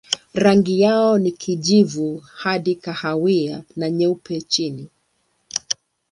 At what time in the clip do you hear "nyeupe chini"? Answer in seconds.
3.89-4.89